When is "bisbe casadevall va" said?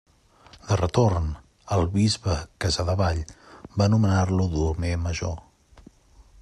1.97-3.89